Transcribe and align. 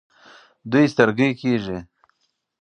دوی 0.71 0.85
سترګۍ 0.93 1.29
کیږي. 1.41 1.77